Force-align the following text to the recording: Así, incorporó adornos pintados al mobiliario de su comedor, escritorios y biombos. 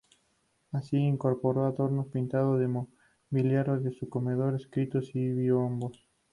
Así, 0.71 0.97
incorporó 0.97 1.67
adornos 1.67 2.07
pintados 2.07 2.59
al 2.59 2.67
mobiliario 2.69 3.79
de 3.79 3.91
su 3.91 4.09
comedor, 4.09 4.55
escritorios 4.55 5.11
y 5.13 5.29
biombos. 5.31 6.03